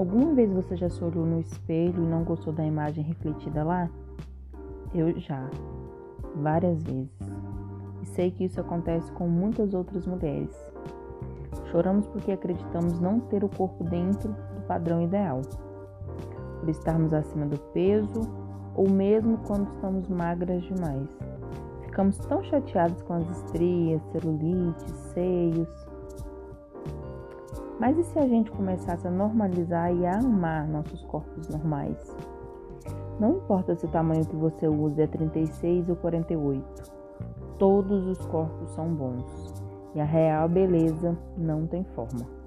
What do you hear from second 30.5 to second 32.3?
nossos corpos normais?